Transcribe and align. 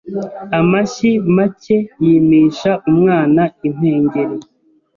Amashyi 0.59 1.11
make 1.35 1.77
yimisha 2.03 2.71
umwana 2.89 3.41
impengeri 3.67 4.37